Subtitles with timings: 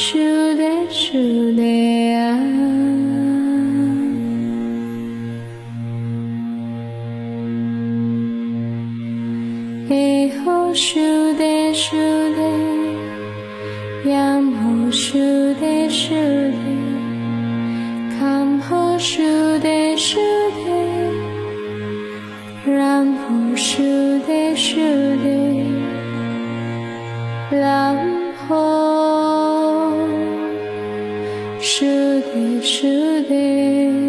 [0.00, 0.16] 树
[0.54, 1.18] 袋鼠
[1.56, 1.60] 的
[2.14, 2.30] 爱
[9.90, 11.02] 咦哈索
[11.34, 12.40] 滴树的
[14.08, 14.12] 养
[14.92, 15.18] 树
[15.54, 16.62] 的树的
[19.00, 20.20] 树的树
[20.54, 20.66] 的
[22.72, 23.82] 然后树
[24.28, 25.26] 的树的
[27.50, 27.98] 然
[28.46, 28.97] 后
[31.70, 31.84] 是
[32.34, 34.07] 你是你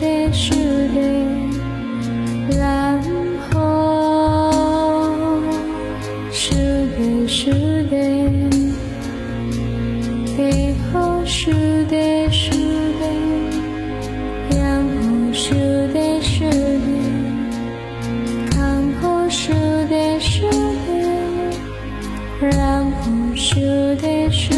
[0.00, 0.54] 的数
[0.94, 0.98] 的，
[2.58, 3.00] 然
[3.50, 3.52] 后
[6.30, 7.50] 数的数
[7.90, 7.96] 的，
[10.38, 11.50] 以后数
[11.90, 12.50] 的数
[12.98, 13.02] 的，
[14.56, 15.54] 然后数
[15.92, 16.86] 的数的，
[18.50, 18.52] 看
[19.00, 19.52] 后数
[19.88, 20.92] 的数的，
[22.40, 22.92] 然后
[23.34, 23.60] 数
[23.96, 24.54] 的数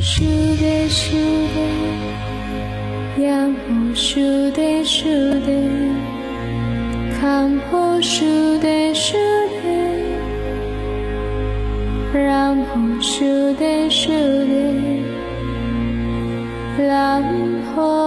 [0.00, 0.24] 以后数
[0.56, 1.14] 的数
[1.54, 5.04] 的，仰后数的数
[5.40, 5.52] 的，
[7.20, 8.24] 看后数
[8.60, 9.18] 的数
[9.62, 9.68] 的，
[12.18, 12.62] 然后
[13.02, 14.54] 数的数的，
[16.78, 17.22] 然
[17.76, 17.99] 后。